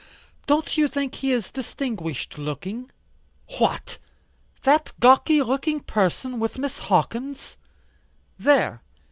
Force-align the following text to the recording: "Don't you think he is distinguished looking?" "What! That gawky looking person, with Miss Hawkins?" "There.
"Don't 0.47 0.77
you 0.79 0.87
think 0.87 1.13
he 1.13 1.31
is 1.31 1.51
distinguished 1.51 2.39
looking?" 2.39 2.89
"What! 3.59 3.99
That 4.63 4.93
gawky 4.99 5.43
looking 5.43 5.79
person, 5.79 6.39
with 6.39 6.57
Miss 6.57 6.79
Hawkins?" 6.79 7.55
"There. 8.39 8.81